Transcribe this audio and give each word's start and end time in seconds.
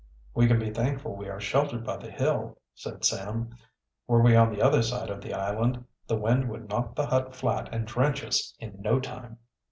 "We 0.33 0.47
can 0.47 0.57
be 0.57 0.71
thankful 0.71 1.15
we 1.15 1.29
are 1.29 1.39
sheltered 1.39 1.83
by 1.85 1.97
the 1.97 2.09
hill," 2.09 2.57
said 2.73 3.05
Sam. 3.05 3.51
"Were 4.07 4.19
we 4.23 4.35
on 4.35 4.49
the 4.49 4.59
other 4.59 4.81
side 4.81 5.11
of 5.11 5.21
the 5.21 5.35
island, 5.35 5.85
the 6.07 6.17
wind 6.17 6.49
would 6.49 6.67
knock 6.69 6.95
the 6.95 7.05
hut 7.05 7.35
flat 7.35 7.69
and 7.71 7.85
drench 7.85 8.23
us 8.23 8.55
in 8.57 8.81
no 8.81 8.99
time." 8.99 9.37